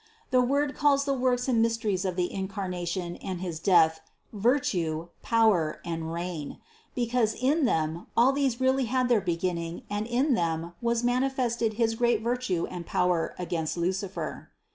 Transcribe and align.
The 0.31 0.41
Word 0.41 0.73
calls 0.73 1.05
the 1.05 1.13
works 1.13 1.47
and 1.47 1.61
mysteries 1.61 2.05
of 2.05 2.15
the 2.15 2.33
Incarnation 2.33 3.17
and 3.17 3.39
his 3.39 3.59
Death 3.59 3.99
"virtue," 4.33 5.09
"power" 5.21 5.79
and 5.85 6.11
"reign," 6.11 6.57
because 6.95 7.35
in 7.35 7.65
them, 7.65 8.07
all 8.17 8.31
these 8.33 8.59
really 8.59 8.85
had 8.85 9.09
their 9.09 9.21
beginning 9.21 9.83
and 9.91 10.07
in 10.07 10.33
them 10.33 10.73
was 10.81 11.03
manifested 11.03 11.73
his 11.73 11.93
great 11.93 12.19
virtue 12.23 12.65
and 12.71 12.87
power 12.87 13.35
against 13.37 13.77
Lucifer. 13.77 14.49